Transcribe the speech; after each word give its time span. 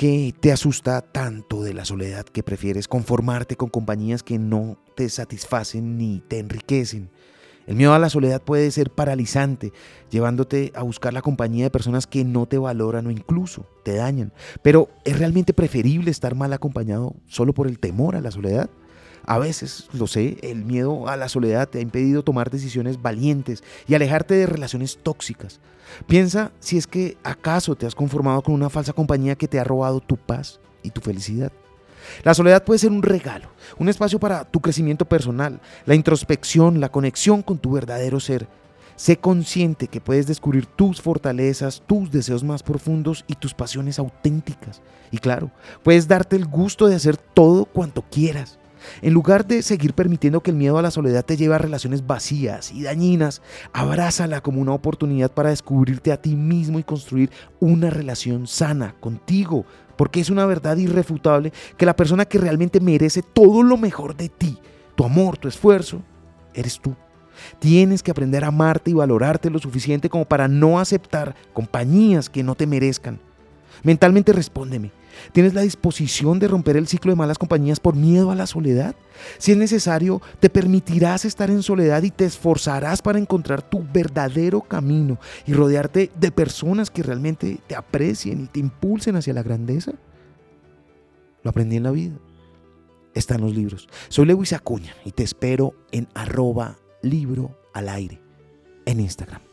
que 0.00 0.34
te 0.40 0.50
asusta 0.50 1.02
tanto 1.02 1.62
de 1.62 1.74
la 1.74 1.84
soledad 1.84 2.24
que 2.24 2.42
prefieres 2.42 2.88
conformarte 2.88 3.56
con 3.56 3.68
compañías 3.68 4.22
que 4.22 4.38
no 4.38 4.78
te 4.96 5.10
satisfacen 5.10 5.98
ni 5.98 6.22
te 6.26 6.38
enriquecen? 6.38 7.10
El 7.66 7.76
miedo 7.76 7.92
a 7.92 7.98
la 7.98 8.08
soledad 8.08 8.40
puede 8.40 8.70
ser 8.70 8.88
paralizante, 8.88 9.74
llevándote 10.08 10.72
a 10.74 10.84
buscar 10.84 11.12
la 11.12 11.20
compañía 11.20 11.64
de 11.64 11.70
personas 11.70 12.06
que 12.06 12.24
no 12.24 12.46
te 12.46 12.56
valoran 12.56 13.08
o 13.08 13.10
incluso 13.10 13.66
te 13.84 13.96
dañan. 13.96 14.32
Pero 14.62 14.88
¿es 15.04 15.18
realmente 15.18 15.52
preferible 15.52 16.10
estar 16.10 16.34
mal 16.34 16.54
acompañado 16.54 17.14
solo 17.26 17.52
por 17.52 17.66
el 17.66 17.78
temor 17.78 18.16
a 18.16 18.22
la 18.22 18.30
soledad? 18.30 18.70
A 19.26 19.38
veces, 19.38 19.88
lo 19.92 20.06
sé, 20.06 20.38
el 20.42 20.64
miedo 20.64 21.08
a 21.08 21.16
la 21.16 21.28
soledad 21.28 21.68
te 21.68 21.78
ha 21.78 21.82
impedido 21.82 22.22
tomar 22.22 22.50
decisiones 22.50 23.00
valientes 23.00 23.62
y 23.86 23.94
alejarte 23.94 24.34
de 24.34 24.46
relaciones 24.46 24.98
tóxicas. 25.02 25.60
Piensa 26.06 26.52
si 26.60 26.78
es 26.78 26.86
que 26.86 27.16
acaso 27.22 27.76
te 27.76 27.86
has 27.86 27.94
conformado 27.94 28.42
con 28.42 28.54
una 28.54 28.70
falsa 28.70 28.92
compañía 28.92 29.36
que 29.36 29.48
te 29.48 29.58
ha 29.58 29.64
robado 29.64 30.00
tu 30.00 30.16
paz 30.16 30.60
y 30.82 30.90
tu 30.90 31.00
felicidad. 31.00 31.52
La 32.22 32.34
soledad 32.34 32.64
puede 32.64 32.78
ser 32.78 32.90
un 32.90 33.02
regalo, 33.02 33.50
un 33.78 33.88
espacio 33.88 34.18
para 34.18 34.44
tu 34.44 34.60
crecimiento 34.60 35.04
personal, 35.04 35.60
la 35.86 35.94
introspección, 35.94 36.80
la 36.80 36.90
conexión 36.90 37.42
con 37.42 37.58
tu 37.58 37.72
verdadero 37.72 38.20
ser. 38.20 38.48
Sé 38.96 39.16
consciente 39.16 39.88
que 39.88 40.00
puedes 40.00 40.26
descubrir 40.26 40.66
tus 40.66 41.00
fortalezas, 41.00 41.82
tus 41.86 42.10
deseos 42.10 42.44
más 42.44 42.62
profundos 42.62 43.24
y 43.26 43.34
tus 43.34 43.54
pasiones 43.54 43.98
auténticas. 43.98 44.82
Y 45.10 45.18
claro, 45.18 45.50
puedes 45.82 46.06
darte 46.06 46.36
el 46.36 46.46
gusto 46.46 46.86
de 46.86 46.96
hacer 46.96 47.16
todo 47.16 47.64
cuanto 47.64 48.02
quieras. 48.02 48.58
En 49.02 49.12
lugar 49.12 49.46
de 49.46 49.62
seguir 49.62 49.94
permitiendo 49.94 50.42
que 50.42 50.50
el 50.50 50.56
miedo 50.56 50.78
a 50.78 50.82
la 50.82 50.90
soledad 50.90 51.24
te 51.24 51.36
lleve 51.36 51.54
a 51.54 51.58
relaciones 51.58 52.06
vacías 52.06 52.72
y 52.72 52.82
dañinas, 52.82 53.42
abrázala 53.72 54.40
como 54.40 54.60
una 54.60 54.72
oportunidad 54.72 55.30
para 55.30 55.50
descubrirte 55.50 56.12
a 56.12 56.20
ti 56.20 56.36
mismo 56.36 56.78
y 56.78 56.84
construir 56.84 57.30
una 57.60 57.90
relación 57.90 58.46
sana 58.46 58.94
contigo, 59.00 59.64
porque 59.96 60.20
es 60.20 60.30
una 60.30 60.46
verdad 60.46 60.76
irrefutable 60.76 61.52
que 61.76 61.86
la 61.86 61.96
persona 61.96 62.24
que 62.24 62.38
realmente 62.38 62.80
merece 62.80 63.22
todo 63.22 63.62
lo 63.62 63.76
mejor 63.76 64.16
de 64.16 64.28
ti, 64.28 64.58
tu 64.94 65.04
amor, 65.04 65.38
tu 65.38 65.48
esfuerzo, 65.48 66.02
eres 66.54 66.80
tú. 66.80 66.94
Tienes 67.58 68.02
que 68.02 68.10
aprender 68.10 68.44
a 68.44 68.48
amarte 68.48 68.90
y 68.90 68.94
valorarte 68.94 69.50
lo 69.50 69.58
suficiente 69.58 70.10
como 70.10 70.26
para 70.26 70.48
no 70.48 70.78
aceptar 70.78 71.34
compañías 71.52 72.28
que 72.28 72.42
no 72.42 72.54
te 72.54 72.66
merezcan. 72.66 73.20
Mentalmente 73.82 74.32
respóndeme. 74.32 74.92
¿Tienes 75.32 75.54
la 75.54 75.62
disposición 75.62 76.38
de 76.38 76.48
romper 76.48 76.76
el 76.76 76.86
ciclo 76.86 77.12
de 77.12 77.16
malas 77.16 77.38
compañías 77.38 77.80
por 77.80 77.94
miedo 77.94 78.30
a 78.30 78.34
la 78.34 78.46
soledad? 78.46 78.94
Si 79.38 79.52
es 79.52 79.58
necesario, 79.58 80.22
te 80.38 80.50
permitirás 80.50 81.24
estar 81.24 81.50
en 81.50 81.62
soledad 81.62 82.02
y 82.02 82.10
te 82.10 82.24
esforzarás 82.24 83.02
para 83.02 83.18
encontrar 83.18 83.62
tu 83.62 83.84
verdadero 83.92 84.62
camino 84.62 85.18
y 85.46 85.52
rodearte 85.52 86.10
de 86.18 86.30
personas 86.32 86.90
que 86.90 87.02
realmente 87.02 87.58
te 87.66 87.76
aprecien 87.76 88.44
y 88.44 88.46
te 88.46 88.60
impulsen 88.60 89.16
hacia 89.16 89.34
la 89.34 89.42
grandeza. 89.42 89.92
Lo 91.42 91.50
aprendí 91.50 91.76
en 91.76 91.82
la 91.82 91.90
vida. 91.90 92.16
Está 93.14 93.34
en 93.34 93.40
los 93.42 93.54
libros. 93.54 93.88
Soy 94.08 94.26
Lewis 94.26 94.52
Acuña 94.52 94.94
y 95.04 95.12
te 95.12 95.24
espero 95.24 95.74
en 95.90 96.08
arroba 96.14 96.78
libro 97.02 97.58
al 97.74 97.88
aire 97.88 98.20
en 98.86 99.00
Instagram. 99.00 99.49